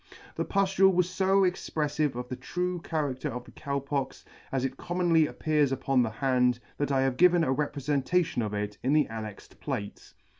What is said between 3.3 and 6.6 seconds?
the Cow Pox, as it commonly appears upon the hand,